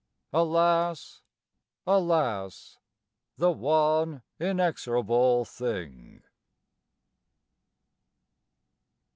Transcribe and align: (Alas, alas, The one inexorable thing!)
(Alas, 0.33 1.21
alas, 1.85 2.79
The 3.37 3.51
one 3.51 4.23
inexorable 4.39 5.45
thing!) 5.45 6.23